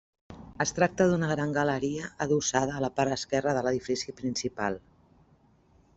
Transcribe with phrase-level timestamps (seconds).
[0.63, 4.83] Es tracta d'una gran galeria adossada a la part esquerra de l'edifici principal.